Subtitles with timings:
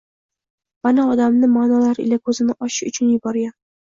[0.85, 3.55] bani odamni ma’nolar ila ko‘zini ochish uchun yuborgan